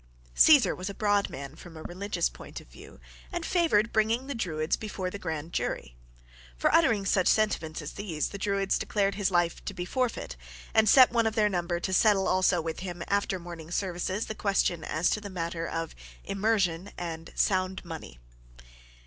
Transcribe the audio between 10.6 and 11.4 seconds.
and set one of